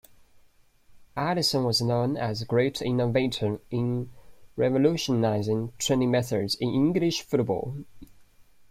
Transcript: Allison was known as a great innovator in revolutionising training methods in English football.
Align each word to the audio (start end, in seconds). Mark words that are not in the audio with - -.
Allison 1.15 1.63
was 1.63 1.79
known 1.79 2.17
as 2.17 2.41
a 2.41 2.45
great 2.45 2.81
innovator 2.81 3.59
in 3.69 4.09
revolutionising 4.55 5.73
training 5.77 6.09
methods 6.09 6.55
in 6.55 6.69
English 6.69 7.21
football. 7.21 7.75